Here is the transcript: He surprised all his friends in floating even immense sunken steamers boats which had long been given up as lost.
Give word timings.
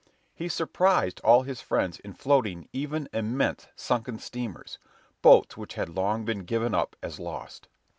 He 0.33 0.47
surprised 0.49 1.21
all 1.23 1.43
his 1.43 1.61
friends 1.61 1.99
in 1.99 2.13
floating 2.13 2.67
even 2.73 3.07
immense 3.13 3.67
sunken 3.75 4.17
steamers 4.17 4.79
boats 5.21 5.57
which 5.57 5.75
had 5.75 5.89
long 5.89 6.25
been 6.25 6.39
given 6.43 6.73
up 6.73 6.95
as 7.03 7.19
lost. 7.19 7.67